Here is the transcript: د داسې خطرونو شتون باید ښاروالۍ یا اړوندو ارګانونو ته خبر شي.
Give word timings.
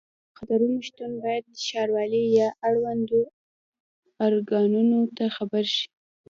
د 0.03 0.03
داسې 0.09 0.33
خطرونو 0.37 0.77
شتون 0.87 1.11
باید 1.23 1.45
ښاروالۍ 1.65 2.25
یا 2.39 2.49
اړوندو 2.67 3.19
ارګانونو 4.27 4.99
ته 5.17 5.25
خبر 5.37 5.65
شي. 5.75 5.87